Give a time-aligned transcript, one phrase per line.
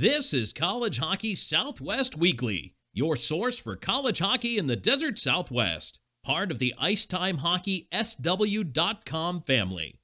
[0.00, 6.00] This is College Hockey Southwest Weekly, your source for college hockey in the desert Southwest,
[6.24, 10.00] part of the Icetime Hockey SW.com family.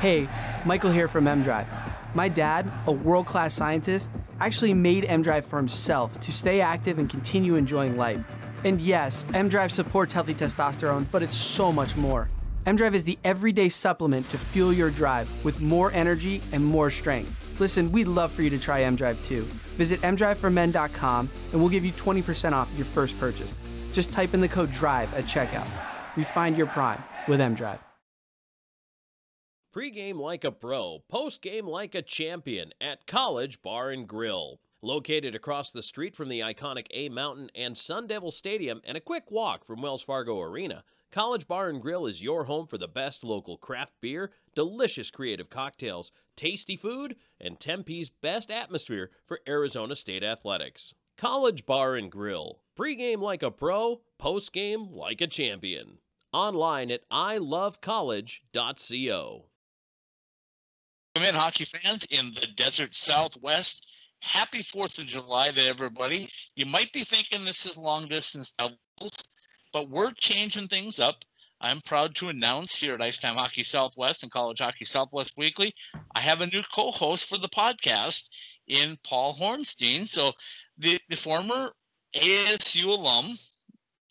[0.00, 0.28] Hey,
[0.66, 1.66] Michael here from MDrive.
[2.14, 7.08] My dad, a world class scientist, actually made MDrive for himself to stay active and
[7.08, 8.22] continue enjoying life.
[8.64, 12.28] And yes, MDrive supports healthy testosterone, but it's so much more.
[12.66, 17.58] MDrive is the everyday supplement to fuel your drive with more energy and more strength.
[17.58, 19.44] Listen, we'd love for you to try MDrive too.
[19.76, 23.56] Visit mdriveformen.com and we'll give you 20% off your first purchase.
[23.92, 25.66] Just type in the code DRIVE at checkout.
[26.16, 27.78] Refine your prime with MDrive.
[29.72, 34.60] Pre-game like a pro, post-game like a champion at College Bar and Grill.
[34.82, 39.00] Located across the street from the iconic A Mountain and Sun Devil Stadium and a
[39.00, 42.86] quick walk from Wells Fargo Arena, College Bar and Grill is your home for the
[42.86, 49.96] best local craft beer, delicious creative cocktails, tasty food, and Tempe's best atmosphere for Arizona
[49.96, 50.94] State athletics.
[51.16, 52.60] College Bar and Grill.
[52.76, 55.98] Pre-game like a pro, post-game like a champion.
[56.32, 59.46] Online at ilovecollege.co.
[61.16, 63.84] Welcome in, hockey fans in the desert southwest.
[64.20, 66.30] Happy 4th of July to everybody.
[66.54, 68.78] You might be thinking this is long distance doubles
[69.72, 71.24] but we're changing things up.
[71.60, 75.74] I'm proud to announce here at Icetime Hockey Southwest and College Hockey Southwest Weekly,
[76.14, 78.30] I have a new co-host for the podcast
[78.66, 80.06] in Paul Hornstein.
[80.06, 80.32] So
[80.78, 81.70] the, the former
[82.14, 83.48] ASU alum, is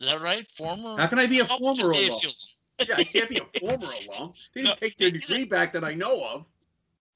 [0.01, 0.47] that right?
[0.55, 0.97] Former.
[0.97, 1.95] How can I be a oh, former alum?
[1.95, 2.33] Alum?
[2.87, 4.33] yeah, I can't be a former alum.
[4.53, 6.45] They didn't No, take their degree back that I know of.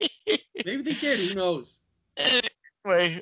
[0.65, 1.19] Maybe they did.
[1.19, 1.79] Who knows?
[2.85, 3.21] Anyway,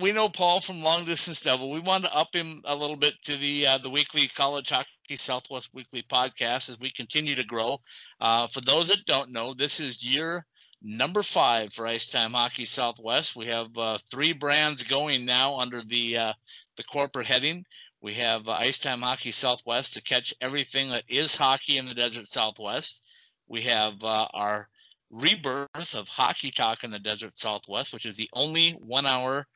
[0.00, 1.70] we know Paul from Long Distance Devil.
[1.70, 5.16] We want to up him a little bit to the uh, the weekly College Hockey
[5.16, 7.80] Southwest Weekly podcast as we continue to grow.
[8.20, 10.46] Uh, for those that don't know, this is year
[10.82, 13.34] number five for Ice Time Hockey Southwest.
[13.34, 16.32] We have uh, three brands going now under the uh,
[16.76, 17.64] the corporate heading.
[18.00, 21.94] We have uh, Ice Time Hockey Southwest to catch everything that is hockey in the
[21.94, 23.02] desert Southwest.
[23.48, 24.68] We have uh, our
[25.12, 29.46] rebirth of Hockey Talk in the Desert Southwest, which is the only one hour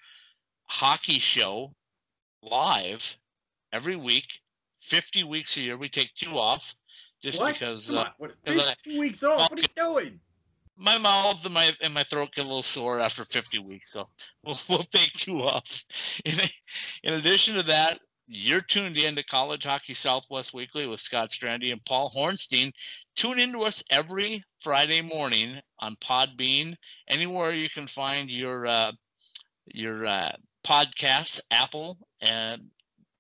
[0.65, 1.73] hockey show
[2.43, 3.17] live
[3.73, 4.27] every week,
[4.83, 5.77] 50 weeks a year.
[5.77, 6.75] We take two off
[7.23, 7.55] just what?
[7.55, 8.05] because uh.
[8.19, 9.51] What, I- two weeks off.
[9.51, 10.21] What are you doing?
[10.79, 13.93] my mouth and my and my throat get a little sore after 50 weeks.
[13.93, 14.09] So
[14.45, 15.85] we'll, we'll take two off.
[16.25, 16.35] In,
[17.03, 21.73] in addition to that, you're tuned in to College Hockey Southwest Weekly with Scott Strandy
[21.73, 22.73] and Paul Hornstein.
[23.15, 26.75] Tune into us every Friday morning on Podbean,
[27.09, 28.93] anywhere you can find your uh,
[29.67, 30.33] your uh,
[30.65, 32.63] podcasts, Apple and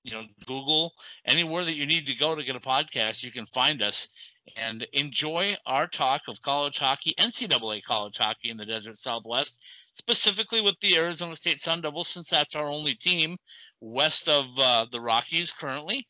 [0.03, 0.93] you know Google,
[1.25, 4.09] anywhere that you need to go to get a podcast, you can find us.
[4.56, 9.61] And enjoy our talk of college hockey, NCAA college hockey in the desert Southwest,
[9.96, 13.36] specifically with the Arizona State Sun Devils, since that's our only team
[13.80, 16.06] west of uh, the Rockies currently.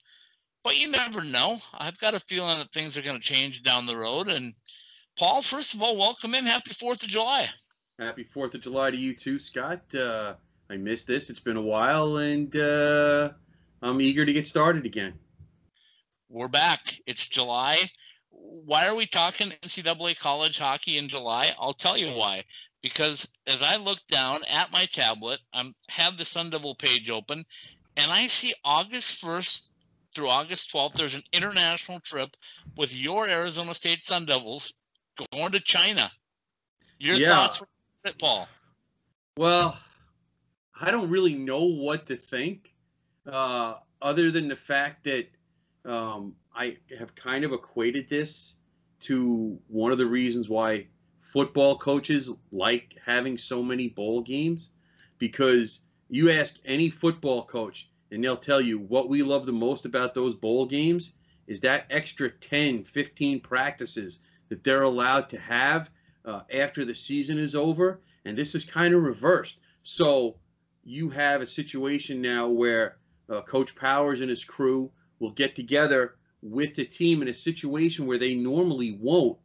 [0.64, 1.58] But you never know.
[1.74, 4.28] I've got a feeling that things are going to change down the road.
[4.28, 4.52] And
[5.16, 6.44] Paul, first of all, welcome in.
[6.44, 7.48] Happy Fourth of July.
[8.00, 9.94] Happy Fourth of July to you too, Scott.
[9.94, 10.34] Uh,
[10.68, 11.30] I missed this.
[11.30, 13.30] It's been a while, and uh,
[13.80, 15.14] I'm eager to get started again.
[16.28, 16.96] We're back.
[17.06, 17.88] It's July.
[18.30, 21.54] Why are we talking NCAA college hockey in July?
[21.58, 22.44] I'll tell you why.
[22.86, 27.44] Because as I look down at my tablet, I have the Sun Devil page open,
[27.96, 29.70] and I see August 1st
[30.14, 32.30] through August 12th, there's an international trip
[32.76, 34.72] with your Arizona State Sun Devils
[35.32, 36.12] going to China.
[37.00, 37.30] Your Yeah.
[37.30, 37.60] thoughts,
[38.04, 38.48] it, Paul?
[39.36, 39.76] Well,
[40.80, 42.72] I don't really know what to think,
[43.26, 45.28] uh, other than the fact that
[45.84, 48.54] um, I have kind of equated this
[49.00, 50.86] to one of the reasons why
[51.36, 54.70] football coaches like having so many bowl games,
[55.18, 59.84] because you ask any football coach and they'll tell you what we love the most
[59.84, 61.12] about those bowl games
[61.46, 65.90] is that extra 10, 15 practices that they're allowed to have
[66.24, 68.00] uh, after the season is over.
[68.24, 69.58] And this is kind of reversed.
[69.82, 70.36] So
[70.84, 72.96] you have a situation now where
[73.28, 78.06] uh, Coach Powers and his crew will get together with the team in a situation
[78.06, 79.36] where they normally won't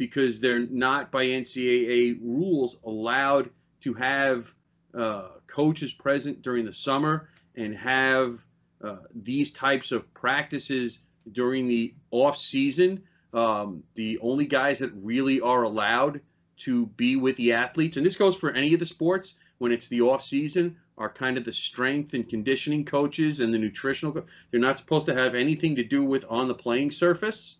[0.00, 3.50] because they're not by NCAA rules allowed
[3.82, 4.50] to have
[4.94, 8.38] uh, coaches present during the summer and have
[8.82, 11.00] uh, these types of practices
[11.30, 13.02] during the off season.
[13.34, 16.22] Um, the only guys that really are allowed
[16.60, 19.88] to be with the athletes, and this goes for any of the sports when it's
[19.88, 24.24] the off season, are kind of the strength and conditioning coaches and the nutritional.
[24.50, 27.58] They're not supposed to have anything to do with on the playing surface,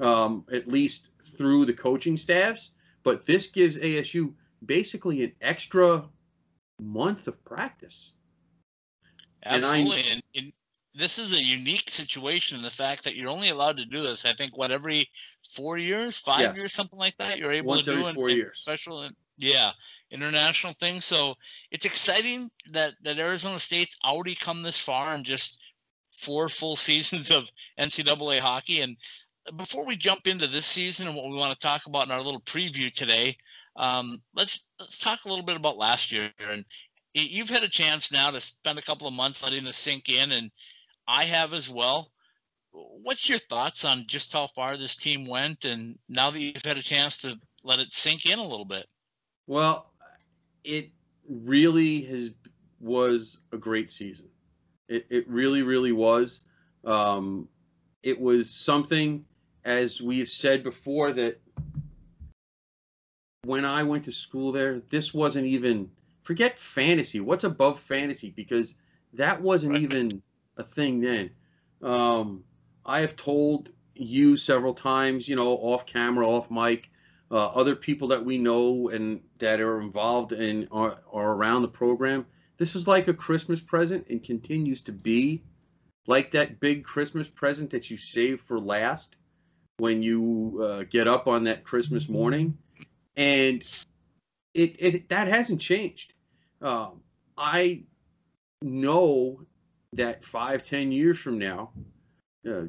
[0.00, 2.70] um, at least through the coaching staffs.
[3.02, 4.32] but this gives ASU
[4.64, 6.04] basically an extra
[6.80, 8.12] month of practice.
[9.44, 10.52] Absolutely, and, I, and,
[10.94, 14.24] this is a unique situation in the fact that you're only allowed to do this.
[14.24, 15.08] I think what every
[15.50, 17.38] four years, five years, something like that.
[17.38, 18.58] You're able Once to do four in, years.
[18.58, 19.08] special,
[19.38, 19.70] yeah,
[20.10, 21.00] international thing.
[21.00, 21.34] So
[21.70, 25.60] it's exciting that that Arizona State's already come this far and just
[26.18, 28.80] four full seasons of NCAA hockey.
[28.80, 28.96] And
[29.56, 32.22] before we jump into this season and what we want to talk about in our
[32.22, 33.36] little preview today,
[33.76, 36.30] um, let's let's talk a little bit about last year.
[36.50, 36.64] And
[37.14, 40.32] you've had a chance now to spend a couple of months letting this sink in,
[40.32, 40.50] and
[41.08, 42.10] I have as well.
[42.72, 46.78] What's your thoughts on just how far this team went, and now that you've had
[46.78, 48.86] a chance to let it sink in a little bit?
[49.46, 49.92] Well,
[50.64, 50.90] it
[51.28, 52.30] really has
[52.80, 54.26] was a great season.
[54.88, 56.40] It, it really, really was.
[56.84, 57.48] Um,
[58.02, 59.24] it was something,
[59.64, 61.40] as we've said before, that
[63.44, 65.90] when I went to school there, this wasn't even
[66.22, 67.20] forget fantasy.
[67.20, 68.30] What's above fantasy?
[68.30, 68.74] Because
[69.14, 69.82] that wasn't right.
[69.82, 70.22] even
[70.56, 71.30] a thing then.
[71.82, 72.44] Um,
[72.86, 76.90] I have told you several times, you know, off camera, off mic,
[77.30, 81.68] uh, other people that we know and that are involved and are, are around the
[81.68, 82.26] program.
[82.58, 85.42] This is like a Christmas present and continues to be
[86.06, 89.16] like that big Christmas present that you save for last
[89.82, 92.56] when you uh, get up on that Christmas morning.
[93.16, 93.64] And
[94.54, 96.12] it, it that hasn't changed.
[96.60, 97.00] Um,
[97.36, 97.82] I
[98.62, 99.40] know
[99.94, 101.72] that five, ten years from now,
[102.48, 102.66] uh,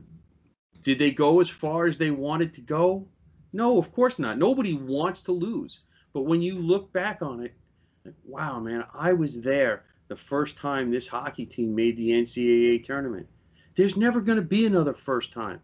[0.81, 3.07] did they go as far as they wanted to go?
[3.54, 4.39] No, of course not.
[4.39, 5.81] Nobody wants to lose.
[6.13, 7.54] But when you look back on it,
[8.06, 12.83] like, wow, man, I was there the first time this hockey team made the NCAA
[12.83, 13.27] tournament.
[13.75, 15.60] There's never going to be another first time,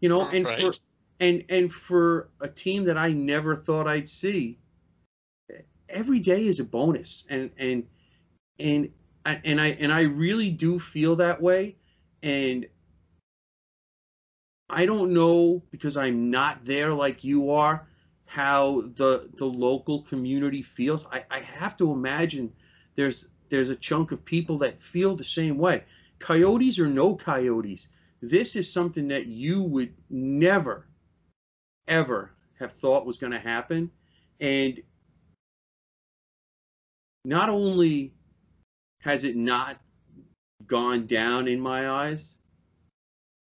[0.00, 0.28] you know.
[0.28, 0.60] And right.
[0.60, 0.72] for
[1.20, 4.58] and and for a team that I never thought I'd see,
[5.88, 7.26] every day is a bonus.
[7.30, 7.86] And and
[8.58, 8.90] and
[9.24, 11.76] and I and I really do feel that way.
[12.22, 12.66] And
[14.68, 17.86] I don't know because I'm not there like you are
[18.26, 21.06] how the the local community feels.
[21.06, 22.52] I, I have to imagine
[22.96, 25.84] there's there's a chunk of people that feel the same way.
[26.18, 27.88] Coyotes or no coyotes,
[28.22, 30.86] this is something that you would never
[31.88, 33.90] ever have thought was going to happen.
[34.40, 34.80] And
[37.24, 38.14] not only
[39.00, 39.78] has it not
[40.66, 42.36] gone down in my eyes,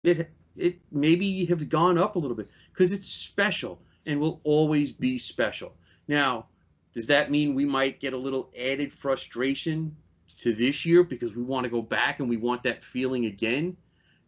[0.04, 4.92] it it maybe have gone up a little bit because it's special and will always
[4.92, 5.72] be special.
[6.08, 6.46] Now,
[6.92, 9.96] does that mean we might get a little added frustration
[10.38, 13.76] to this year because we want to go back and we want that feeling again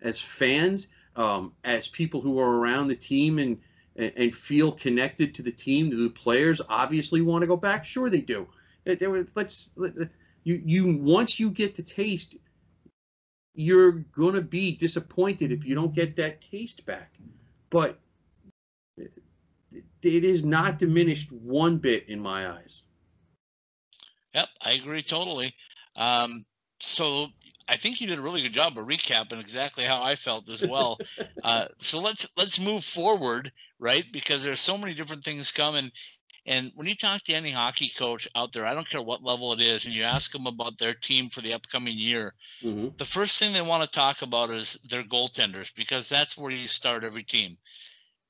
[0.04, 0.86] as fans,
[1.16, 3.58] um, as people who are around the team and,
[3.96, 6.60] and, feel connected to the team, to the players?
[6.68, 7.84] Obviously, want to go back.
[7.84, 8.46] Sure, they do.
[9.34, 9.70] Let's
[10.44, 12.36] you you once you get the taste,
[13.54, 14.04] you're
[14.34, 17.14] to be disappointed if you don't get that taste back.
[17.70, 17.98] But
[18.98, 22.84] it is not diminished one bit in my eyes.
[24.34, 25.54] Yep, I agree totally.
[25.96, 26.44] Um,
[26.80, 27.28] so
[27.68, 30.62] I think you did a really good job of recapping exactly how I felt as
[30.62, 30.98] well.
[31.44, 34.04] uh, so let's let's move forward, right?
[34.12, 35.90] Because there's so many different things coming.
[36.46, 39.54] And when you talk to any hockey coach out there, I don't care what level
[39.54, 42.88] it is, and you ask them about their team for the upcoming year, mm-hmm.
[42.98, 46.68] the first thing they want to talk about is their goaltenders because that's where you
[46.68, 47.56] start every team.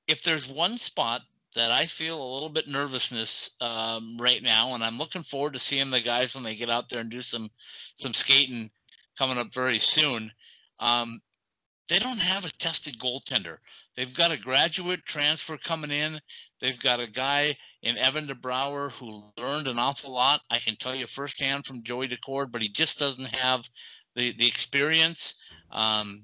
[0.07, 1.23] If there's one spot
[1.57, 5.59] that I feel a little bit nervousness um, right now, and I'm looking forward to
[5.59, 7.50] seeing the guys when they get out there and do some
[7.97, 8.71] some skating
[9.18, 10.30] coming up very soon.
[10.80, 11.21] Um,
[11.88, 13.59] they don't have a tested goaltender.
[13.97, 16.18] They've got a graduate transfer coming in.
[16.61, 20.40] They've got a guy in Evan DeBrouwer who learned an awful lot.
[20.50, 23.68] I can tell you firsthand from Joey Daccord, but he just doesn't have
[24.14, 25.35] the the experience.
[25.71, 26.23] Um,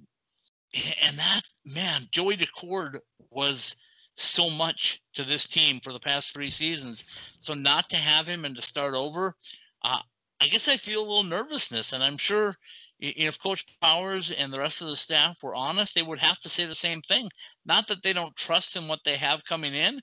[1.02, 2.98] and that man, Joey Daccord
[3.30, 3.76] was
[4.16, 7.04] so much to this team for the past three seasons.
[7.38, 9.34] So not to have him and to start over,
[9.82, 10.00] uh,
[10.40, 12.56] I guess I feel a little nervousness, and I'm sure
[12.98, 16.48] if Coach Powers and the rest of the staff were honest, they would have to
[16.48, 17.28] say the same thing.
[17.66, 20.00] Not that they don't trust in what they have coming in,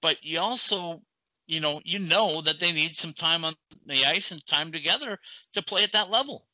[0.00, 1.02] but you also,
[1.46, 3.54] you know, you know that they need some time on
[3.86, 5.18] the ice and time together
[5.54, 6.46] to play at that level.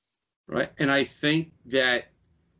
[0.46, 2.10] Right, and I think that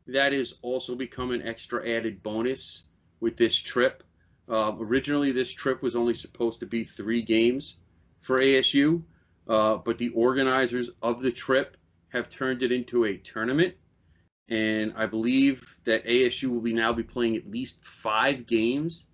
[0.05, 2.83] that is also become an extra added bonus
[3.19, 4.03] with this trip.
[4.47, 7.75] Uh, originally, this trip was only supposed to be three games
[8.21, 9.03] for ASU,
[9.49, 11.75] uh, but the organizers of the trip
[12.09, 13.75] have turned it into a tournament,
[14.47, 19.07] and I believe that ASU will be now be playing at least five games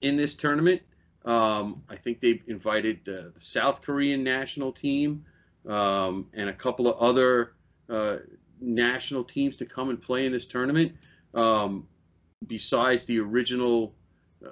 [0.00, 0.82] in this tournament,
[1.24, 5.26] Um, I think they've invited the, the South Korean national team
[5.68, 7.52] um, and a couple of other
[7.90, 8.16] uh,
[8.60, 10.92] national teams to come and play in this tournament.
[11.34, 11.86] Um,
[12.46, 13.94] besides the original
[14.44, 14.48] uh,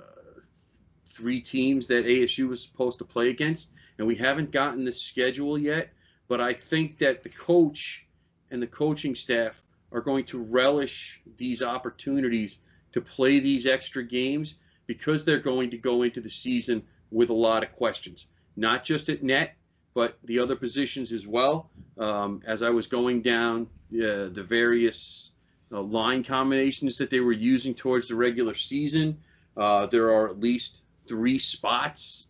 [1.06, 5.58] three teams that ASU was supposed to play against, and we haven't gotten the schedule
[5.58, 5.90] yet.
[6.28, 8.06] But I think that the coach
[8.50, 9.60] and the coaching staff
[9.92, 12.58] are going to relish these opportunities
[12.92, 17.34] to play these extra games because they're going to go into the season with a
[17.34, 18.26] lot of questions,
[18.56, 19.54] not just at net,
[19.94, 21.70] but the other positions as well.
[21.98, 23.62] Um, as I was going down
[23.94, 25.32] uh, the various
[25.72, 29.18] uh, line combinations that they were using towards the regular season,
[29.56, 32.28] uh, there are at least three spots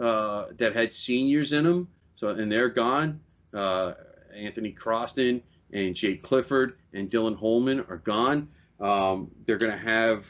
[0.00, 1.88] uh, that had seniors in them.
[2.16, 3.20] So, and they're gone.
[3.54, 3.94] Uh,
[4.34, 5.40] Anthony Croston
[5.72, 8.48] and Jake Clifford and Dylan Holman are gone.
[8.80, 10.26] Um, they're going to have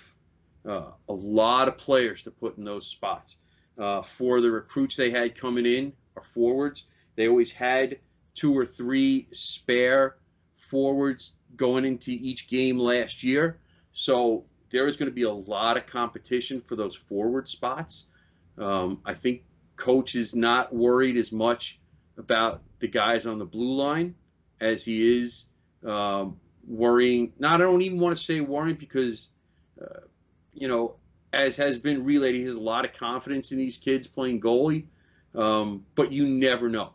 [0.66, 3.36] uh, a lot of players to put in those spots.
[3.78, 6.84] Uh, for the recruits they had coming in are forwards.
[7.14, 7.98] They always had
[8.34, 10.16] two or three spare
[10.56, 13.60] forwards going into each game last year.
[13.92, 18.06] So there is going to be a lot of competition for those forward spots.
[18.58, 19.44] Um, I think
[19.78, 21.80] coach is not worried as much
[22.18, 24.14] about the guys on the blue line
[24.60, 25.46] as he is
[25.86, 27.32] um, worrying.
[27.38, 29.30] Not, I don't even want to say worrying because,
[29.80, 30.00] uh,
[30.52, 30.96] you know,
[31.32, 34.84] as has been relayed, he has a lot of confidence in these kids playing goalie,
[35.34, 36.92] um, but you never know.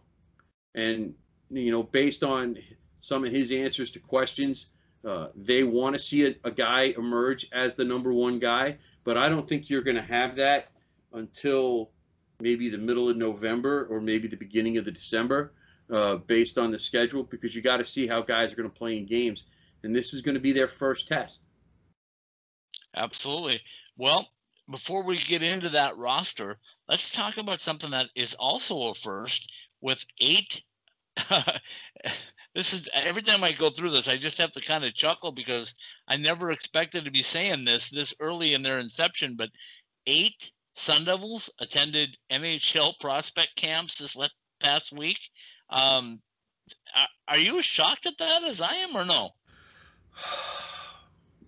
[0.75, 1.13] And,
[1.49, 2.57] you know, based on
[2.99, 4.67] some of his answers to questions,
[5.07, 9.17] uh, they want to see a, a guy emerge as the number one guy, but
[9.17, 10.69] I don't think you're going to have that
[11.13, 11.91] until
[12.39, 15.53] maybe the middle of November or maybe the beginning of the December,
[15.91, 18.75] uh, based on the schedule, because you got to see how guys are going to
[18.75, 19.45] play in games,
[19.83, 21.43] and this is going to be their first test.
[22.95, 23.61] Absolutely.
[23.97, 24.27] Well,
[24.69, 29.51] before we get into that roster, let's talk about something that is also a first
[29.81, 30.63] with eight.
[32.55, 35.31] this is every time I go through this, I just have to kind of chuckle
[35.31, 35.75] because
[36.07, 39.35] I never expected to be saying this this early in their inception.
[39.35, 39.49] But
[40.07, 44.17] eight Sun Devils attended NHL prospect camps this
[44.59, 45.19] past week.
[45.69, 46.21] Um,
[47.27, 49.29] are you as shocked at that as I am, or no?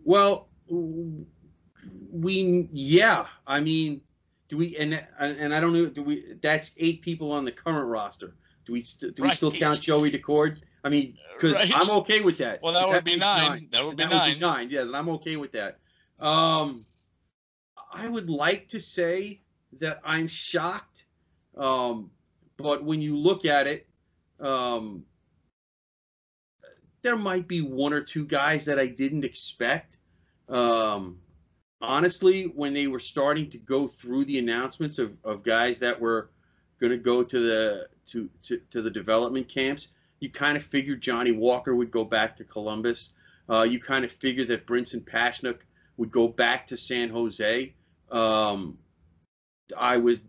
[0.08, 0.50] Well,
[2.12, 3.26] we yeah.
[3.48, 4.02] I mean,
[4.50, 5.88] do we and and I don't know.
[5.88, 6.36] Do we?
[6.42, 8.36] That's eight people on the current roster.
[8.66, 9.30] Do we st- do right.
[9.30, 10.60] we still count Joey Daccord?
[10.84, 11.72] I mean, because right.
[11.74, 12.62] I'm okay with that.
[12.62, 13.42] Well, that, that would be nine.
[13.42, 13.70] nine.
[13.72, 14.30] That would be that nine.
[14.30, 14.70] Would be nine.
[14.70, 15.80] Yes, and I'm okay with that.
[16.20, 16.86] Um,
[17.96, 19.40] I would like to say
[19.80, 21.06] that I'm shocked,
[21.58, 22.12] um,
[22.58, 23.88] but when you look at it,
[24.42, 25.06] um,
[27.02, 29.98] there might be one or two guys that I didn't expect.
[30.50, 31.20] Um,
[31.82, 36.32] honestly, when they were starting to go through the announcements of, of guys that were
[36.82, 39.88] going to go to the to, to, to the development camps,
[40.20, 43.12] you kind of figured Johnny Walker would go back to Columbus.
[43.50, 45.62] Uh, you kind of figured that Brinson Pasichnuk
[45.98, 47.74] would go back to San Jose.
[48.12, 48.78] Um,
[49.78, 50.20] I was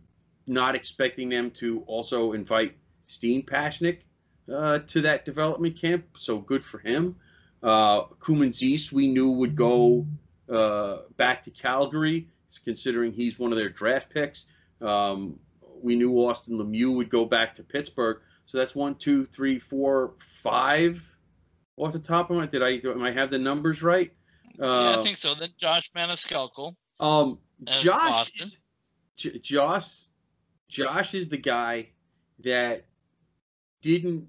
[0.46, 3.98] not expecting them to also invite Steen Pasichnuk
[4.52, 7.16] uh, to that development camp, so good for him.
[7.62, 10.06] Uh, Kuman we knew would go
[10.48, 12.28] uh, back to Calgary,
[12.64, 14.46] considering he's one of their draft picks.
[14.80, 15.38] Um,
[15.82, 18.20] we knew Austin Lemieux would go back to Pittsburgh.
[18.46, 21.02] So that's one, two, three, four, five
[21.76, 22.42] off the top of my.
[22.42, 22.76] head, Did I?
[22.76, 22.92] do?
[22.92, 24.12] Am I have the numbers right?
[24.60, 25.34] Uh, yeah, I uh, think so.
[25.34, 26.72] Then Josh Maniscalco.
[27.00, 28.40] Um, Josh.
[28.40, 28.58] Is,
[29.16, 30.06] J- Josh.
[30.68, 31.90] Josh is the guy
[32.40, 32.86] that
[33.82, 34.26] didn't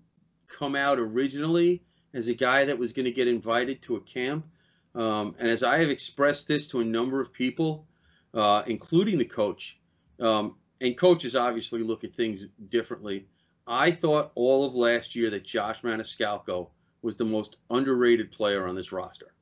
[0.48, 4.46] come out originally as a guy that was going to get invited to a camp.
[4.96, 7.88] Um, and as I have expressed this to a number of people,
[8.34, 9.80] uh, including the coach,
[10.20, 13.28] um, and coaches obviously look at things differently.
[13.68, 16.70] I thought all of last year that Josh Maniscalco
[17.02, 19.34] was the most underrated player on this roster.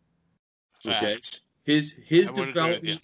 [0.86, 1.20] Okay,
[1.64, 3.02] his his development,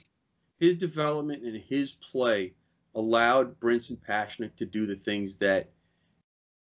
[0.61, 2.53] his development and his play
[2.93, 5.71] allowed Brinson Pasichnuk to do the things that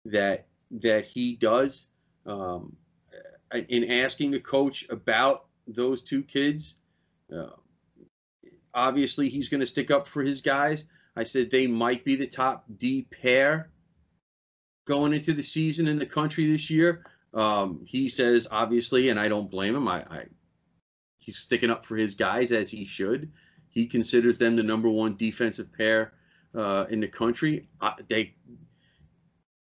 [0.06, 1.88] that that he does.
[2.26, 2.76] Um,
[3.68, 6.76] in asking the coach about those two kids,
[7.34, 7.50] uh,
[8.72, 10.86] obviously he's going to stick up for his guys.
[11.14, 13.70] I said they might be the top D pair
[14.86, 17.04] going into the season in the country this year.
[17.34, 19.88] Um, he says obviously, and I don't blame him.
[19.88, 20.24] I, I
[21.18, 23.30] he's sticking up for his guys as he should.
[23.70, 26.12] He considers them the number one defensive pair
[26.54, 27.68] uh, in the country.
[28.08, 28.34] They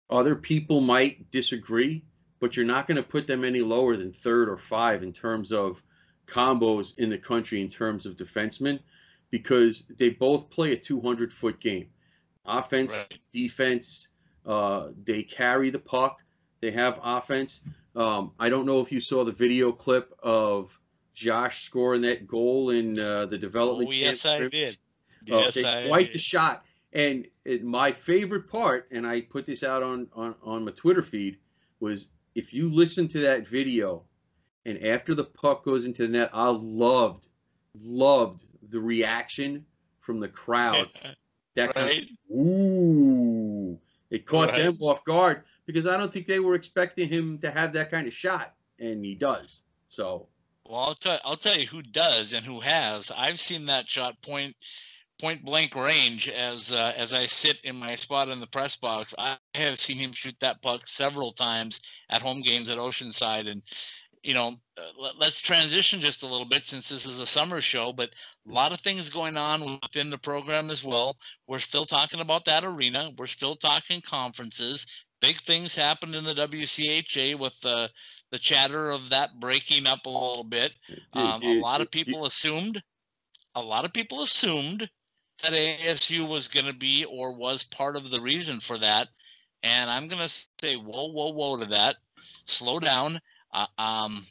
[0.09, 2.05] other people might disagree,
[2.39, 5.53] but you're not going to put them any lower than third or five in terms
[5.53, 5.83] of
[6.27, 8.81] combos in the country in terms of defensemen.
[9.31, 11.89] because they both play a 200 foot game.
[12.47, 13.19] Offense, Right.
[13.33, 14.09] defense,
[14.47, 16.23] uh, they carry the puck.
[16.61, 17.59] They have offense.
[17.97, 20.71] Um, I don't know if you saw the video clip of
[21.17, 23.89] Josh scoring that goal in uh, the development.
[23.89, 24.75] Oh, yes, I did.
[25.29, 26.15] Uh, Yes, they- I quite did.
[26.15, 26.65] the shot.
[26.93, 31.03] And it, my favorite part, and I put this out on, on on my Twitter
[31.03, 31.39] feed,
[31.81, 34.05] was if you listen to that video,
[34.67, 37.27] and after the puck goes into the net, I loved
[37.83, 39.65] loved the reaction
[40.01, 40.89] from the crowd.
[41.57, 42.03] That kind right?
[42.03, 43.79] of ooh,
[44.11, 44.59] it caught Right.
[44.59, 48.07] them off guard because I don't think they were expecting him to have that kind
[48.07, 49.63] of shot, and he does.
[49.89, 50.29] So
[50.69, 53.11] Well, I'll tell I'll tell you who does and who has.
[53.11, 54.55] I've seen that shot point
[55.21, 59.15] point blank range as uh, as I sit in my spot in the press box.
[59.19, 61.81] I have seen him shoot that puck several times
[62.11, 63.63] at home games at Oceanside, and
[64.23, 67.61] you know, uh, let, let's transition just a little bit since this is a summer
[67.61, 67.93] show.
[67.93, 68.11] But
[68.49, 71.17] a lot of things going on within the program as well.
[71.47, 73.13] We're still talking about that arena.
[73.17, 74.87] We're still talking conferences.
[75.21, 77.91] Big things happened in the WCHA with the
[78.31, 80.73] the chatter of that breaking up a little bit.
[81.13, 82.83] Um, a lot of people assumed,
[83.55, 84.89] a lot of people assumed
[85.43, 89.09] that ASU was going to be or was part of the reason for that.
[89.63, 91.97] And I'm going to say, whoa, whoa, whoa to that.
[92.47, 93.21] Slow down.
[93.53, 94.25] Uh, um,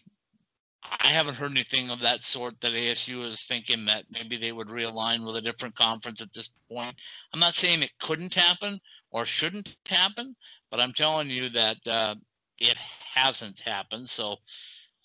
[1.01, 4.67] I haven't heard anything of that sort that ASU is thinking that maybe they would
[4.67, 6.95] realign with a different conference at this point.
[7.33, 8.79] I'm not saying it couldn't happen
[9.11, 10.35] or shouldn't happen,
[10.71, 12.15] but I'm telling you that uh,
[12.57, 12.75] it
[13.13, 14.09] hasn't happened.
[14.09, 14.37] So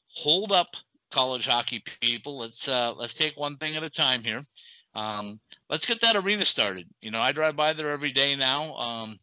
[0.09, 0.75] hold up,
[1.11, 2.39] college hockey people.
[2.39, 4.41] Let's uh, let's take one thing at a time here.
[4.95, 6.89] Um, let's get that arena started.
[7.01, 8.75] You know, I drive by there every day now.
[8.75, 9.19] Um,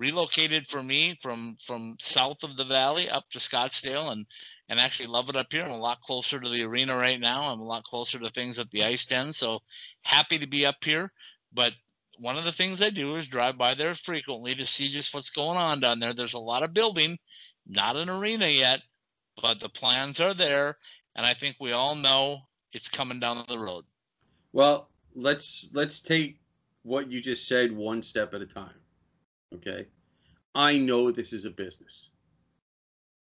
[0.00, 4.26] relocated for me from from south of the valley up to Scottsdale, and
[4.70, 5.62] and actually love it up here.
[5.62, 7.42] I'm a lot closer to the arena right now.
[7.42, 9.32] I'm a lot closer to things at the ice den.
[9.32, 9.60] So
[10.02, 11.12] happy to be up here.
[11.52, 11.74] But
[12.18, 15.30] one of the things I do is drive by there frequently to see just what's
[15.30, 16.14] going on down there.
[16.14, 17.18] There's a lot of building,
[17.66, 18.80] not an arena yet,
[19.42, 20.78] but the plans are there,
[21.14, 22.38] and I think we all know
[22.72, 23.84] it's coming down the road.
[24.52, 26.40] Well, let's let's take
[26.84, 28.79] what you just said one step at a time.
[29.54, 29.86] Okay?
[30.54, 32.10] I know this is a business.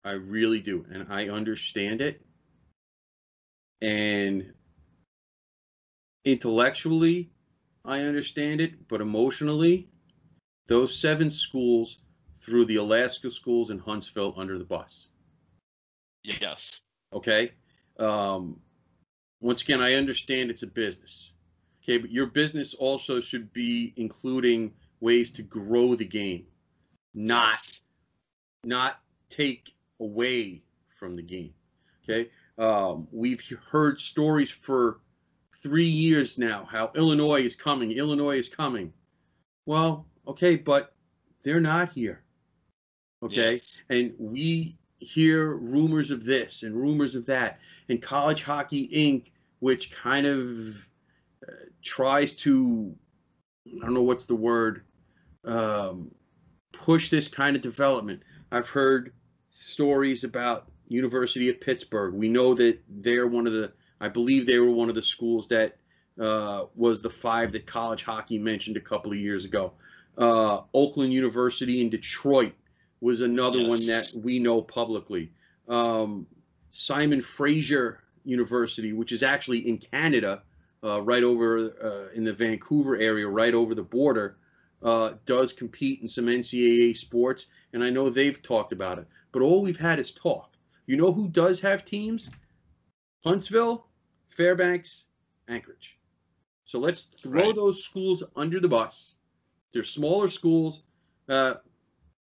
[0.03, 2.21] I really do, and I understand it.
[3.81, 4.53] And
[6.23, 7.31] intellectually,
[7.83, 9.89] I understand it, but emotionally,
[10.67, 11.99] those seven schools
[12.39, 15.07] threw the Alaska schools in Huntsville under the bus.
[16.23, 16.81] Yes.
[17.13, 17.51] okay
[17.99, 18.59] um
[19.41, 21.33] once again i understand it's a business
[21.81, 24.73] okay but your business also should be including
[25.05, 26.43] ways to grow the game
[27.13, 27.61] not
[28.63, 30.39] not take away
[30.99, 31.53] from the game
[32.03, 32.29] okay?
[32.57, 33.41] Um we've
[33.71, 34.99] heard stories for
[35.63, 38.91] three years now how illinois is coming illinois is coming.
[39.65, 40.93] Well okay but
[41.43, 42.23] they're not here
[43.23, 43.53] okay?
[43.55, 43.77] Yes.
[43.89, 47.59] and we hear rumors of this and rumors of that.
[47.89, 49.31] And college hockey inc.
[49.59, 50.39] which kind of
[51.47, 51.51] uh,
[51.83, 52.95] tries to
[53.67, 54.83] i don't know what's the word
[55.45, 56.11] um,
[56.73, 59.13] push this kind of development i've heard
[59.49, 64.59] stories about university of pittsburgh we know that they're one of the i believe they
[64.59, 65.77] were one of the schools that
[66.21, 69.73] uh, was the five that college hockey mentioned a couple of years ago
[70.17, 72.53] uh, oakland university in detroit
[73.01, 73.67] was another Yes.
[73.69, 75.31] one that we know publicly.
[75.67, 76.25] Um,
[76.71, 80.41] Simon Fraser University, which is actually in Canada,
[80.83, 84.37] uh, right over uh, in the Vancouver area, right over the border,
[84.85, 89.07] uh, does compete in some NCAA sports, and I know they've talked about it.
[89.33, 90.55] But all we've had is talk.
[90.85, 92.29] You know who does have teams?
[93.25, 93.87] Huntsville,
[94.29, 95.05] Fairbanks,
[95.49, 95.97] Anchorage.
[96.65, 97.55] So let's throw Right.
[97.55, 99.15] those schools under the bus.
[99.73, 100.83] They're smaller schools.
[101.27, 101.55] Uh,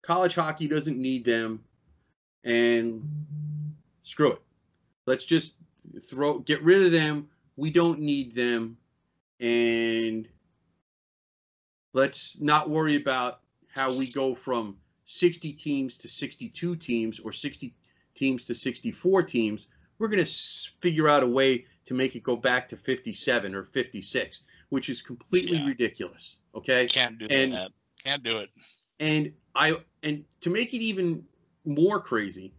[0.01, 1.63] college hockey doesn't need them
[2.43, 3.01] and
[4.03, 4.41] screw it
[5.07, 5.55] let's just
[6.03, 8.77] throw get rid of them we don't need them
[9.39, 10.29] and
[11.95, 13.39] let's not worry about
[13.73, 17.73] how we go from 60 teams to 62 teams or 60
[18.13, 20.31] teams to 64 teams we're going to
[20.81, 25.01] figure out a way to make it go back to 57 or 56 which is
[25.01, 25.67] completely Yeah.
[25.67, 27.71] ridiculous okay Can't do And- that.
[28.03, 28.49] Can't do it.
[28.99, 31.23] and I and to make it even
[31.65, 32.53] more crazy,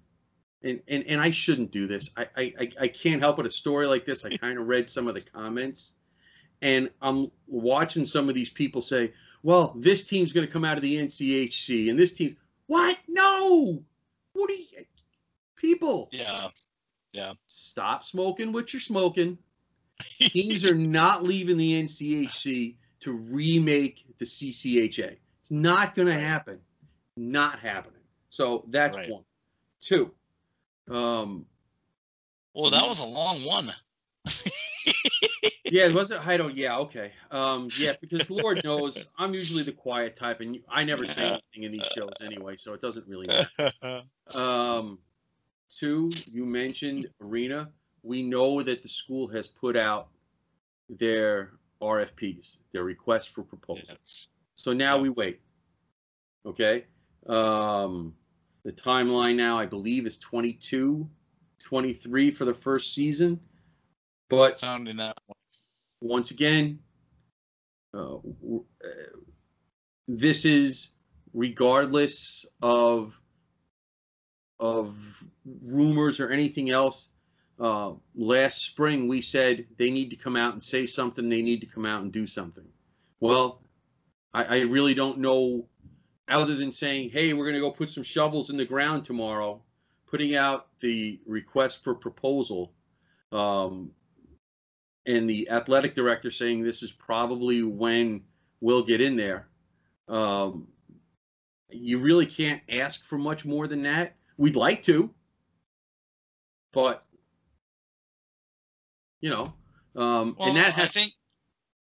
[0.62, 2.10] and and, and I shouldn't do this.
[2.16, 4.24] I, I I- I can't help but a story like this.
[4.24, 5.92] I kind of read some of the comments,
[6.62, 9.12] and I'm watching some of these people say,
[9.46, 12.98] "Well, this team's going to come out of the NCHC, and this team." What?
[13.06, 13.80] No.
[14.32, 14.84] What are you?
[15.54, 16.48] People, Yeah.
[17.12, 17.32] Yeah.
[17.46, 19.38] Stop smoking what you're smoking,
[20.20, 25.16] Teams are not leaving the NCHC to remake the CCHA.
[25.40, 26.14] It's not going Right.
[26.14, 26.60] to happen.
[27.16, 28.02] Not happening.
[28.28, 29.08] So that's Right.
[29.10, 29.24] one.
[29.80, 30.12] Two.
[30.90, 31.46] Um,
[32.52, 33.72] Well, that was a long one.
[35.70, 36.20] yeah, was it?
[36.36, 36.56] Don't.
[36.56, 37.12] Yeah, okay.
[37.30, 41.62] Um, yeah, because Lord knows I'm usually the quiet type, and I never say anything
[41.62, 44.02] in these shows anyway, so it doesn't really matter.
[44.34, 44.98] Um,
[45.70, 47.70] two, you mentioned arena.
[48.02, 50.08] We know that the school has put out
[50.88, 53.86] their RFPs, their requests for proposals.
[53.88, 54.26] Yes.
[54.54, 55.40] So now we wait.
[56.44, 56.86] Okay.
[57.26, 58.14] Um,
[58.64, 61.08] the timeline now, I believe, is 22,
[61.60, 63.38] 23 for the first season.
[64.28, 65.35] But Sounding that one.
[66.00, 66.78] Once again,
[67.94, 68.20] uh, uh,
[70.08, 70.88] this is
[71.32, 73.18] regardless of
[74.58, 74.96] of
[75.64, 77.08] rumors or anything else.
[77.58, 81.28] Uh, last spring, we said they need to come out and say something.
[81.28, 82.66] They need to come out and do something.
[83.20, 83.62] Well,
[84.34, 85.66] I, I really don't know,
[86.28, 89.62] other than saying, "Hey, we're going to go put some shovels in the ground tomorrow,"
[90.06, 92.72] putting out the request for proposal.
[93.32, 93.92] Um,
[95.06, 98.22] and the athletic director saying this is probably when
[98.60, 99.48] we'll get in there.
[100.08, 100.66] Um,
[101.70, 104.16] you really can't ask for much more than that.
[104.36, 105.10] We'd like to,
[106.72, 107.02] but
[109.20, 109.54] you know,
[109.94, 111.12] um, Well, and that I think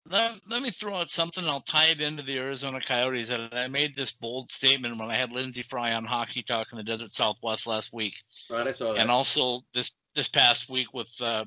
[0.09, 1.43] let, let me throw out something.
[1.45, 3.29] I'll tie it into the Arizona Coyotes.
[3.29, 6.77] And I made this bold statement when I had Lindsey Fry on Hockey Talk in
[6.77, 8.15] the Desert Southwest last week,
[8.49, 8.67] right.
[8.67, 8.99] I saw that.
[8.99, 11.45] and also this this past week with uh,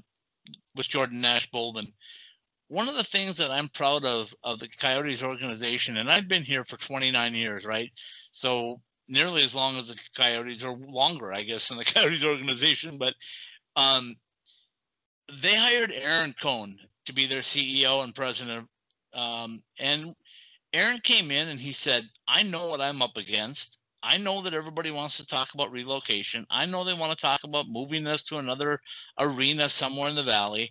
[0.75, 1.93] with Jordan Nash Bolden.
[2.69, 6.43] One of the things that I'm proud of of the Coyotes organization, and I've been
[6.43, 7.91] here for 29 years, right?
[8.33, 12.99] So nearly as long as the Coyotes, or longer, I guess, in the Coyotes organization.
[12.99, 13.15] But
[13.77, 14.15] um,
[15.43, 18.69] they hired Ahron Cohen to be their CEO and president.
[19.13, 20.15] Um, and
[20.73, 23.79] Ahron came in and he said, I know what I'm up against.
[24.05, 26.47] I know that everybody wants to talk about relocation.
[26.51, 28.81] I know they want to talk about moving us to another
[29.19, 30.71] arena somewhere in the valley.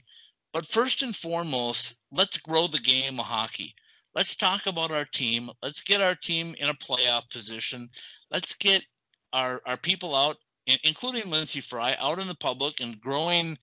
[0.53, 3.73] But first and foremost, let's grow the game of hockey.
[4.13, 5.49] Let's talk about our team.
[5.63, 7.89] Let's get our team in a playoff position.
[8.29, 8.83] Let's get
[9.33, 10.37] our, our people out,
[10.83, 13.57] including Lindsey Fry, out in the public and growing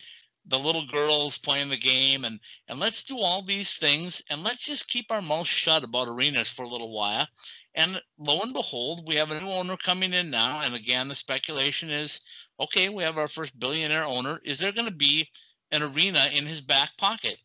[0.46, 4.64] the little girls playing the game and and let's do all these things and let's
[4.64, 7.26] just keep our mouth shut about arenas for a little while.
[7.74, 10.60] And lo and behold we have a new owner coming in now.
[10.62, 12.20] And again the speculation is
[12.58, 14.40] okay we have our first billionaire owner.
[14.44, 15.28] Is there going to be
[15.70, 17.36] an arena in his back pocket?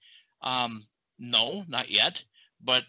[0.42, 0.86] Um
[1.20, 2.24] no not yet.
[2.62, 2.84] But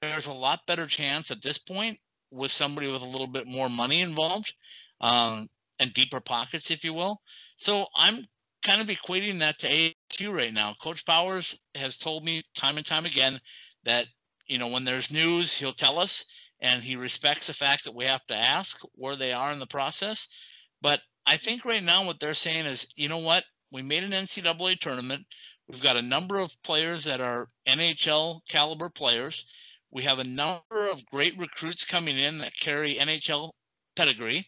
[0.00, 1.98] there's a lot better chance at this point
[2.30, 4.54] with somebody with a little bit more money involved
[5.00, 5.48] um
[5.80, 7.20] and deeper pockets if you will.
[7.56, 8.26] So i'm
[8.64, 10.74] kind of equating that to ASU right now.
[10.82, 13.38] Coach Powers has told me time and time again
[13.84, 14.06] that
[14.46, 16.24] you know when there's news, he'll tell us,
[16.60, 19.66] and he respects the fact that we have to ask where they are in the
[19.66, 20.26] process.
[20.80, 24.10] But I think right now what they're saying is, you know what, we made an
[24.10, 25.24] NCAA tournament.
[25.68, 29.44] We've got a number of players that are NHL caliber players.
[29.90, 33.50] We have a number of great recruits coming in that carry NHL
[33.96, 34.46] pedigree.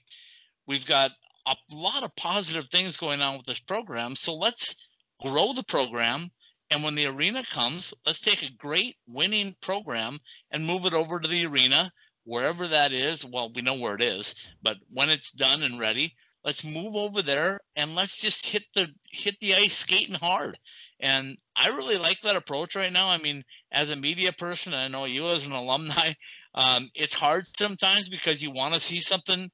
[0.67, 1.13] We've got
[1.47, 4.17] a lot of positive things going on with this program.
[4.17, 4.75] So let's
[5.23, 6.29] grow the program.
[6.71, 10.19] And when the arena comes, let's take a great winning program
[10.51, 11.93] and move it over to the arena,
[12.25, 13.25] wherever that is.
[13.25, 16.13] Well, we know where it is, but when it's done and ready,
[16.47, 20.59] let's move over there and let's just hit the hit the ice skating hard.
[21.01, 23.09] And I really like that approach right now.
[23.09, 26.15] I mean, as a media person, I know you as an alumni,
[26.55, 29.51] um, it's hard sometimes because you want to see something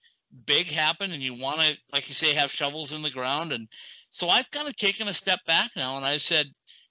[0.47, 3.53] big happen and you want to like you say have shovels in the ground.
[3.53, 3.69] And
[4.13, 6.47] so i've kind of taken a step back now and i said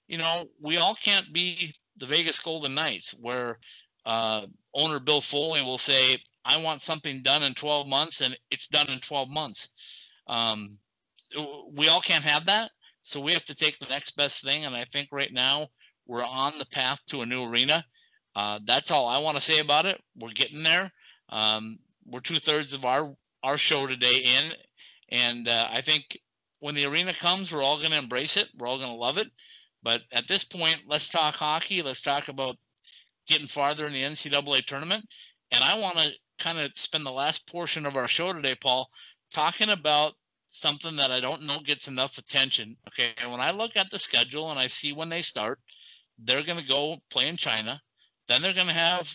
[0.08, 3.58] you know we all can't be the vegas golden knights where
[4.04, 8.66] uh, owner bill foley will say i want something done in 12 months and it's
[8.68, 9.68] done in 12 months.
[10.26, 10.78] Um,
[11.72, 12.70] we all can't have that.
[13.02, 14.64] So we have to take the next best thing.
[14.66, 15.68] And i think right now
[16.06, 17.84] we're on the path to a new arena.
[18.34, 20.00] Uh, that's all i want to say about it.
[20.16, 20.90] We're getting there.
[21.28, 24.52] Um, we're two thirds of our our show today in.
[25.08, 26.18] And uh, I think
[26.60, 28.48] when the arena comes, we're all going to embrace it.
[28.56, 29.28] We're all going to love it.
[29.82, 31.82] But at this point, let's talk hockey.
[31.82, 32.56] Let's talk about
[33.26, 35.04] getting farther in the NCAA tournament.
[35.50, 38.88] And I want to kind of spend the last portion of our show today, Paul,
[39.32, 40.14] talking about
[40.48, 42.76] something that I don't know gets enough attention.
[42.88, 43.12] Okay.
[43.20, 45.58] And when I look at the schedule and I see when they start,
[46.18, 47.80] they're going to go play in China.
[48.28, 49.14] Then they're going to have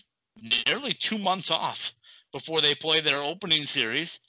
[0.66, 1.94] nearly two months off
[2.32, 4.20] before they play their opening series.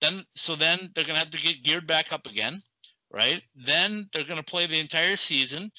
[0.00, 2.62] Then so then they're gonna have to get geared back up again,
[3.10, 3.42] right?
[3.54, 5.70] Then they're gonna play the entire season,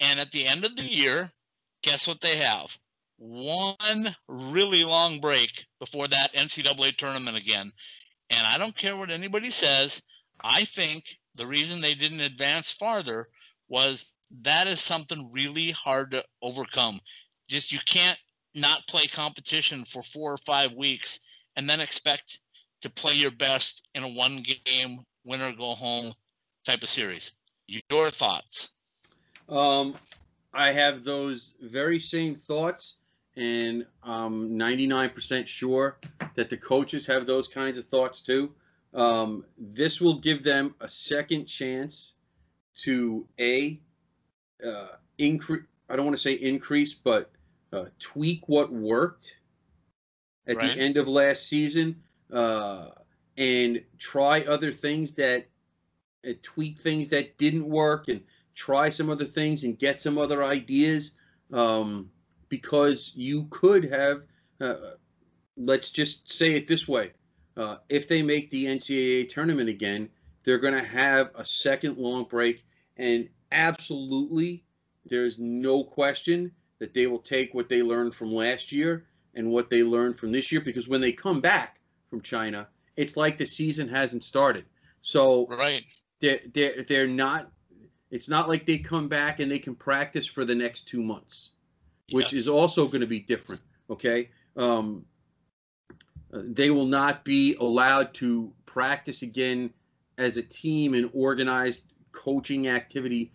[0.00, 1.32] And at the end of the year,
[1.82, 2.76] guess what they have?
[3.18, 7.72] One really long break before that NCAA tournament again.
[8.30, 10.02] And I don't care what anybody says.
[10.42, 13.28] I think the reason they didn't advance farther
[13.68, 14.06] was
[14.42, 17.00] that is something really hard to overcome.
[17.48, 18.18] Just you can't
[18.54, 21.20] not play competition for four or five weeks
[21.56, 22.38] and then expect
[22.82, 26.12] to play your best in a one game winner go home
[26.64, 27.32] type of series.
[27.90, 28.70] Your thoughts?
[29.48, 29.94] Um,
[30.52, 32.96] I have those very same thoughts,
[33.36, 35.98] and I'm 99% sure
[36.34, 38.52] that the coaches have those kinds of thoughts too.
[38.94, 42.14] Um, this will give them a second chance
[42.82, 43.80] to a
[44.66, 44.88] uh,
[45.18, 45.62] increase.
[45.88, 47.30] I don't want to say increase, but
[47.72, 49.36] uh, tweak what worked
[50.46, 50.74] at Right.
[50.74, 52.90] the end of last season, uh,
[53.36, 55.46] and try other things that,
[56.28, 58.22] uh, tweak things that didn't work, and
[58.54, 61.14] try some other things and get some other ideas.
[61.52, 62.10] Um,
[62.48, 64.24] because you could have,
[64.60, 64.92] uh,
[65.56, 67.12] let's just say it this way:
[67.56, 70.10] uh, if they make the NCAA tournament again,
[70.44, 72.64] they're going to have a second long break,
[72.98, 74.64] and absolutely,
[75.06, 76.52] there's no question
[76.82, 80.32] that they will take what they learned from last year and what they learned from
[80.32, 81.78] this year because when they come back
[82.10, 82.66] from China,
[82.96, 84.64] it's like the season hasn't started.
[85.00, 85.84] So Right.
[86.18, 87.52] they're they're they're not.
[88.10, 91.52] It's not like they come back and they can practice for the next two months,
[92.10, 92.40] which Yes.
[92.40, 93.62] is also going to be different.
[93.88, 95.04] Okay, um,
[96.32, 99.72] they will not be allowed to practice again
[100.18, 103.32] as a team in organized coaching activity.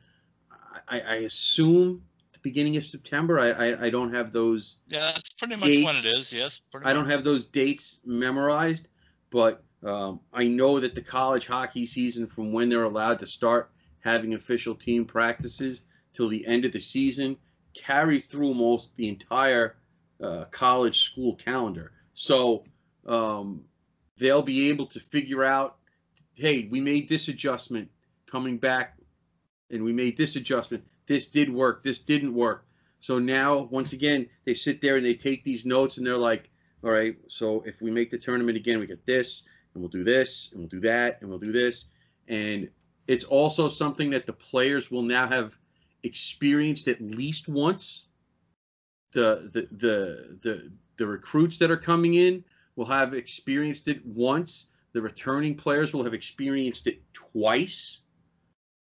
[0.90, 2.04] I, I assume
[2.48, 3.40] beginning of September.
[3.40, 6.34] I, I I don't have those Yeah, that's pretty much when it is.
[6.38, 6.62] Yes.
[6.72, 8.88] Pretty I don't have those dates memorized,
[9.30, 13.72] but um, I know that the college hockey season, from when they're allowed to start
[14.00, 15.82] having official team practices
[16.14, 17.38] till the end of the season,
[17.74, 19.76] carry through most the entire
[20.24, 21.92] uh, college school calendar.
[22.14, 22.64] So
[23.06, 23.66] um,
[24.18, 25.78] they'll be able to figure out,
[26.36, 27.90] hey, we made this adjustment
[28.26, 28.98] coming back,
[29.70, 30.84] and we made this adjustment.
[31.08, 31.84] This did work.
[31.84, 32.66] This didn't work.
[33.00, 36.50] So now, once again, they sit there and they take these notes and they're like,
[36.84, 39.44] all right, so if we make the tournament again, we get this,
[39.74, 41.86] and we'll do this, and we'll do that, and we'll do this.
[42.28, 42.70] And
[43.08, 45.54] it's also something that the players will now have
[46.04, 48.06] experienced at least once.
[49.14, 52.44] The the the the, the recruits that are coming in
[52.76, 54.68] will have experienced it once.
[54.94, 58.02] The returning players will have experienced it twice.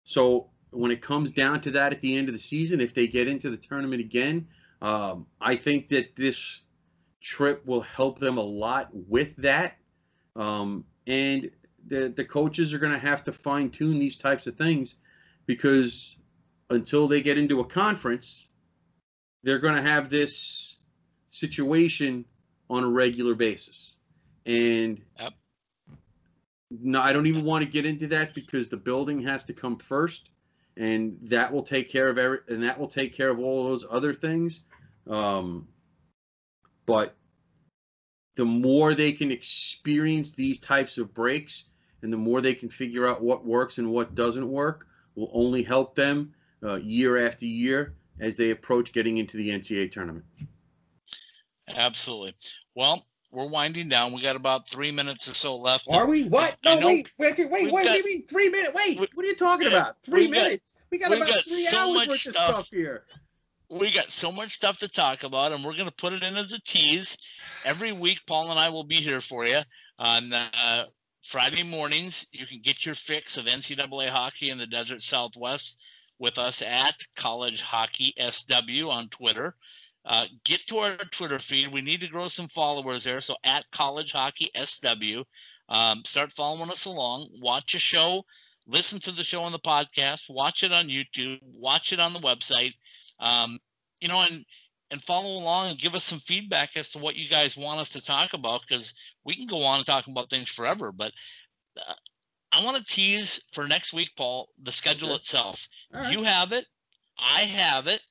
[0.04, 3.06] So when it comes down to that at the end of the season, if they
[3.06, 4.48] get into the tournament again,
[4.82, 6.62] um, I think that this
[7.20, 9.78] trip will help them a lot with that.
[10.36, 11.50] Um, and
[11.86, 14.96] the the coaches are going to have to fine tune these types of things
[15.46, 16.16] because
[16.70, 18.48] until they get into a conference,
[19.42, 20.76] they're going to have this
[21.30, 22.24] situation
[22.70, 23.96] on a regular basis.
[24.46, 25.34] And Yep.
[26.70, 29.76] no, I don't even want to get into that because the building has to come
[29.78, 30.30] first,
[30.76, 33.84] and that will take care of every, and that will take care of all those
[33.88, 34.60] other things.
[35.08, 35.68] Um,
[36.86, 37.14] but
[38.36, 41.64] the more they can experience these types of breaks,
[42.02, 45.62] and the more they can figure out what works and what doesn't work, will only
[45.62, 50.24] help them uh, year after year as they approach getting into the NCAA tournament.
[51.68, 52.34] Absolutely.
[52.74, 53.04] Well,
[53.34, 54.12] we're winding down.
[54.12, 55.86] We got about three minutes or so left.
[55.90, 56.24] Are we?
[56.24, 56.56] What?
[56.64, 57.72] No, wait, wait, wait, wait.
[57.72, 58.72] What got- you mean three minutes?
[58.74, 59.96] Wait, we- what are you talking about?
[60.02, 60.64] 3 we've got- minutes.
[60.90, 62.36] we got about got three so hours much worth stuff.
[62.48, 63.04] of stuff here.
[63.70, 66.36] we got so much stuff to talk about, and we're going to put it in
[66.36, 67.16] as a tease.
[67.64, 69.60] Every week, Paul and I will be here for you
[69.98, 70.84] on uh,
[71.24, 72.26] Friday mornings.
[72.32, 75.80] You can get your fix of NCAA hockey in the Desert Southwest
[76.20, 79.56] with us at College Hockey SW on Twitter.
[80.04, 81.72] Uh, get to our Twitter feed.
[81.72, 83.20] We need to grow some followers there.
[83.20, 85.22] So at College Hockey SW,
[85.68, 87.26] um, start following us along.
[87.42, 88.24] Watch a show,
[88.66, 92.18] listen to the show on the podcast, watch it on YouTube, watch it on the
[92.20, 92.74] website
[93.18, 93.58] um,
[94.00, 94.44] you know, and
[94.90, 97.90] and follow along and give us some feedback as to what you guys want us
[97.90, 98.92] to talk about because
[99.24, 100.92] we can go on and talk about things forever.
[100.92, 101.12] But
[101.76, 101.94] uh,
[102.52, 105.16] I want to tease for next week, Paul, the schedule Okay.
[105.16, 105.68] itself.
[105.92, 106.12] Right.
[106.12, 106.66] You have it,
[107.18, 108.02] I have it.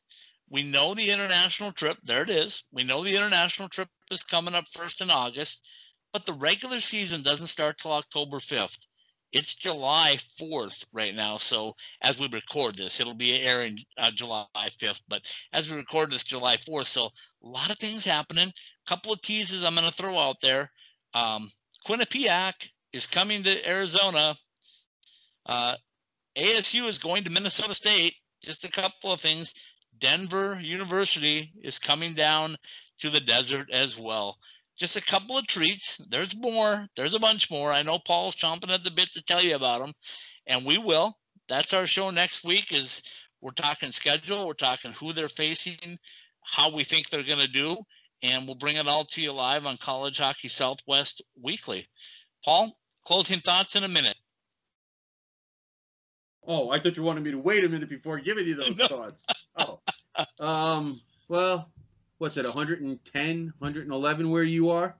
[0.53, 1.97] We know the international trip.
[2.03, 2.61] There it is.
[2.71, 5.67] We know the international trip is coming up first in August,
[6.13, 8.77] but the regular season doesn't start till October 5th.
[9.31, 11.37] It's July 4th right now.
[11.37, 15.01] So as we record this, it'll be airing uh, July 5th.
[15.07, 16.85] But as we record this, July 4th.
[16.85, 17.11] So a
[17.47, 18.49] lot of things happening.
[18.49, 20.69] A couple of teases I'm going to throw out there.
[21.15, 21.49] Um,
[21.87, 24.35] Quinnipiac is coming to Arizona.
[25.47, 25.77] Uh,
[26.37, 28.13] ASU is going to Minnesota State.
[28.43, 29.51] just a couple of things.
[29.99, 32.55] Denver University is coming down
[32.99, 34.37] to the desert as well.
[34.77, 35.97] Just a couple of treats.
[36.09, 36.87] There's more.
[36.95, 37.71] There's a bunch more.
[37.71, 39.93] I know Paul's chomping at the bit to tell you about them,
[40.47, 41.15] and we will.
[41.47, 42.73] That's our show next week.
[42.73, 43.03] Is
[43.41, 44.47] we're talking schedule.
[44.47, 45.99] We're talking who they're facing,
[46.43, 47.77] how we think they're going to do,
[48.23, 51.87] and we'll bring it all to you live on College Hockey Southwest Weekly.
[52.43, 52.75] Paul,
[53.05, 54.15] closing thoughts in a minute.
[56.45, 58.87] Oh, I thought you wanted me to wait a minute before giving you those No.
[58.87, 59.27] thoughts.
[59.57, 59.79] Oh,
[60.39, 61.69] um, well,
[62.17, 64.95] what's it, 110, 111 where you are?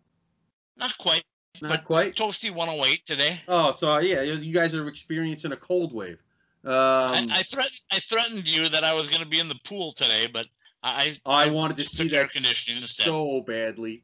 [0.78, 1.24] Not quite.
[1.62, 2.16] Not But- quite.
[2.16, 3.40] Toasty 108 today.
[3.48, 6.20] Oh, so yeah, you guys are experiencing a cold wave.
[6.66, 9.60] Um, I, I threatened I threatened you that I was going to be in the
[9.66, 10.48] pool today, but
[10.82, 13.04] I I wanted to see that conditioning instead.
[13.06, 14.04] so badly.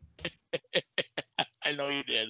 [1.64, 2.30] I know you did.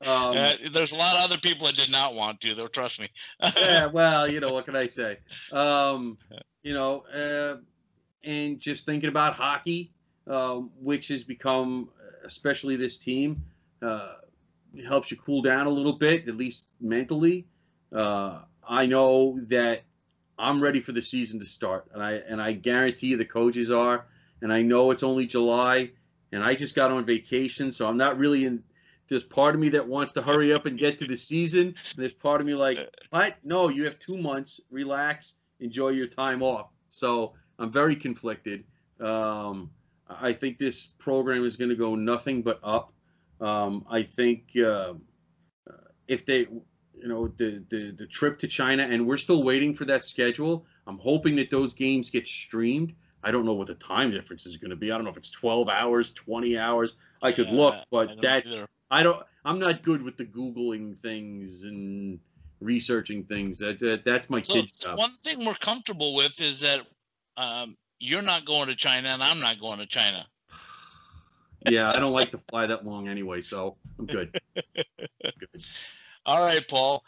[0.00, 2.68] Um, Uh, there's a lot of other people that did not want to, though.
[2.68, 3.08] Trust me.
[3.58, 5.18] yeah, well, you know, what can I say?
[5.52, 6.18] Um,
[6.62, 7.56] you know, uh,
[8.24, 9.92] and just thinking about hockey,
[10.26, 11.90] um, which has become,
[12.24, 13.44] especially this team,
[13.82, 14.14] uh,
[14.86, 17.46] helps you cool down a little bit, at least mentally.
[17.92, 19.82] Uh, I know that
[20.38, 23.70] I'm ready for the season to start, and I and I guarantee you the coaches
[23.70, 24.06] are.
[24.40, 25.90] And I know it's only July,
[26.32, 28.62] and I just got on vacation, so I'm not really in.
[29.08, 31.74] There's part of me that wants to hurry up and get to the season, and
[31.96, 32.78] there's part of me like,
[33.10, 33.36] what?
[33.42, 34.60] No, you have two months.
[34.70, 35.36] Relax.
[35.60, 36.68] Enjoy your time off.
[36.88, 38.64] So I'm very conflicted.
[39.00, 39.70] Um,
[40.08, 42.92] I think this program is going to go nothing but up.
[43.40, 44.94] Um, I think uh,
[46.06, 49.84] if they, you know, the, the the trip to China, and we're still waiting for
[49.86, 50.66] that schedule.
[50.86, 52.94] I'm hoping that those games get streamed.
[53.22, 54.92] I don't know what the time difference is going to be.
[54.92, 56.94] I don't know if it's 12 hours, 20 hours.
[57.22, 58.68] I could look, Yeah, I but don't that either.
[58.90, 59.24] I don't.
[59.44, 62.20] I'm not good with the googling things and
[62.60, 63.58] researching things.
[63.58, 64.98] That, that that's my So, kid stuff.
[64.98, 66.80] one thing we're comfortable with is that
[67.36, 70.26] um, you're not going to China and I'm not going to China.
[71.66, 74.40] yeah, I don't like to fly that long anyway, so I'm good.
[74.54, 75.64] good.
[76.24, 77.04] All right, Paul.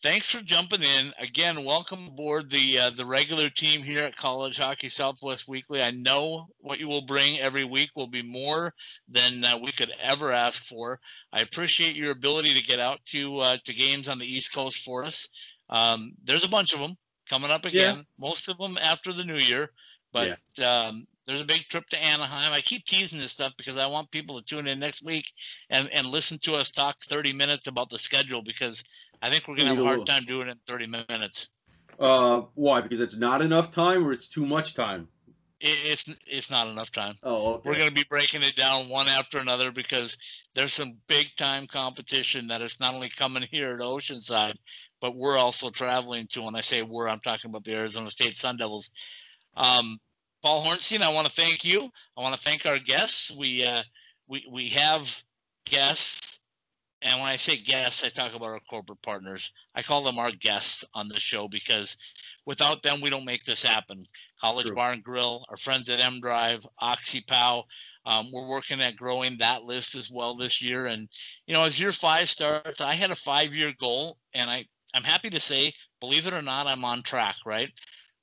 [0.00, 1.64] Thanks for jumping in again.
[1.64, 5.82] Welcome aboard the uh, the regular team here at College Hockey Southwest Weekly.
[5.82, 8.72] I know what you will bring every week will be more
[9.08, 11.00] than uh, we could ever ask for.
[11.32, 14.84] I appreciate your ability to get out to uh, to games on the East Coast
[14.84, 15.28] for us.
[15.68, 16.94] Um, there's a bunch of them
[17.28, 18.06] coming up again.
[18.20, 19.72] Most of them after the new year,
[20.12, 22.52] but um, there's a big trip to Anaheim.
[22.52, 25.26] I keep teasing this stuff because I want people to tune in next week
[25.68, 28.82] and, and listen to us talk 30 minutes about the schedule because
[29.20, 31.50] I think we're going to have a hard time doing it in 30 minutes.
[32.00, 32.80] Uh, why?
[32.80, 35.06] Because it's not enough time, or it's too much time.
[35.60, 37.16] It, it's it's not enough time.
[37.24, 37.68] Oh, okay.
[37.68, 40.16] We're going to be breaking it down one after another because
[40.54, 44.54] there's some big time competition that is not only coming here at Oceanside,
[45.00, 46.42] but we're also traveling to.
[46.42, 48.92] When I say we're, I'm talking about the Arizona State Sun Devils.
[49.56, 49.98] Um,
[50.42, 51.90] Paul Hornstein, I want to thank you.
[52.16, 53.30] I want to thank our guests.
[53.30, 53.82] We uh,
[54.28, 55.22] we we have
[55.66, 56.38] guests,
[57.02, 59.52] and when I say guests, I talk about our corporate partners.
[59.74, 61.96] I call them our guests on the show because
[62.46, 64.06] without them, we don't make this happen.
[64.40, 64.76] College True.
[64.76, 67.64] Bar and Grill, our friends at M Drive, OxyPow.
[68.06, 70.86] Um, we're working at growing that list as well this year.
[70.86, 71.08] And
[71.46, 75.30] you know, as year five starts, I had a five-year goal, and I I'm happy
[75.30, 77.36] to say, believe it or not, I'm on track.
[77.44, 77.70] Right.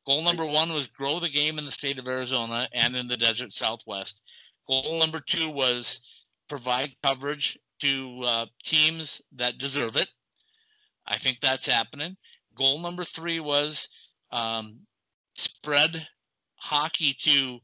[0.06, 3.18] Goal number one was grow the game in the state of Arizona and in the
[3.18, 4.22] desert Southwest.
[4.68, 6.00] Goal number two was
[6.48, 10.10] provide coverage to uh, teams that deserve it.
[11.08, 12.18] I think that's happening.
[12.56, 13.88] Goal number three was
[14.32, 14.80] um,
[15.36, 16.08] spread
[16.56, 17.60] hockey to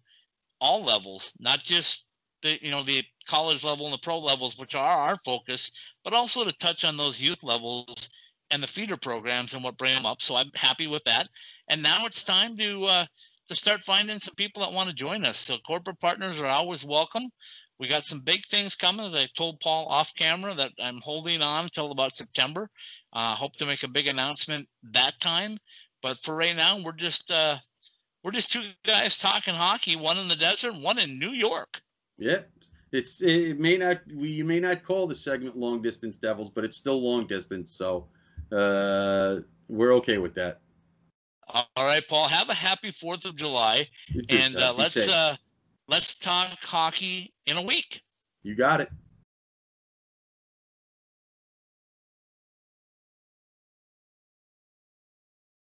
[0.60, 2.06] all levels, not just
[2.42, 5.72] the you know the college level and the pro levels, which are our focus,
[6.04, 8.10] but also to touch on those youth levels
[8.52, 10.22] and the feeder programs and what bring them up.
[10.22, 11.28] So I'm happy with that.
[11.70, 13.06] And now it's time to uh,
[13.48, 15.38] to start finding some people that want to join us.
[15.38, 17.24] So corporate partners are always welcome.
[17.80, 21.42] We got some big things coming, as I told Paul off camera, that I'm holding
[21.42, 22.70] on until about September.
[23.12, 25.58] Uh, hope to make a big announcement that time.
[26.04, 27.58] But for right now, we're just uh,
[28.24, 29.96] we're just two guys talking hockey.
[29.96, 31.82] One in the desert, one in New York.
[32.20, 32.42] Yeah,
[32.92, 36.64] it's it may not we you may not call the segment long distance devils, but
[36.64, 38.08] it's still long distance, so
[38.52, 39.38] uh,
[39.68, 40.60] we're okay with that.
[41.48, 42.28] All right, Paul.
[42.28, 43.88] Have a happy Fourth of July,
[44.30, 45.36] and uh, let's uh,
[45.88, 48.02] let's talk hockey in a week.
[48.44, 48.90] you got it.